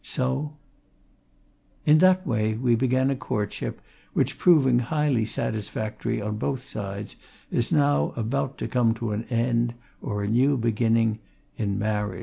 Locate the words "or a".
10.01-10.27